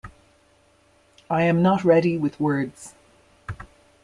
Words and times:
I 1.29 1.43
am 1.43 1.61
not 1.61 1.83
ready 1.83 2.17
with 2.17 2.39
words. 2.39 2.95